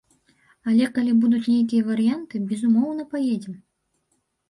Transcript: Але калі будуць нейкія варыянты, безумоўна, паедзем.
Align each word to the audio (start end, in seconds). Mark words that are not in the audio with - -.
Але 0.71 0.87
калі 0.95 1.13
будуць 1.21 1.43
нейкія 1.53 1.87
варыянты, 1.91 2.43
безумоўна, 2.49 3.09
паедзем. 3.15 3.65